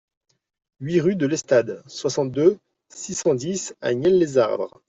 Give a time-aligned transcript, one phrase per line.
[0.79, 2.57] huit rue de l'Estade, soixante-deux,
[2.89, 4.79] six cent dix à Nielles-lès-Ardres